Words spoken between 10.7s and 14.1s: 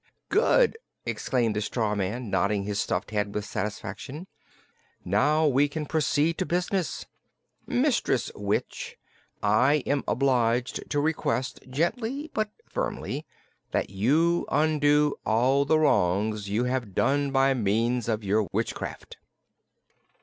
to request, gently but firmly, that